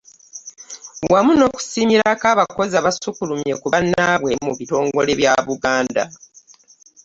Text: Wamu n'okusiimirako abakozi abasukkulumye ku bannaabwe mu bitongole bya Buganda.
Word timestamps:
Wamu 1.11 1.31
n'okusiimirako 1.35 2.25
abakozi 2.33 2.73
abasukkulumye 2.77 3.53
ku 3.61 3.67
bannaabwe 3.73 4.31
mu 4.45 4.51
bitongole 4.59 5.11
bya 5.19 5.33
Buganda. 5.47 6.03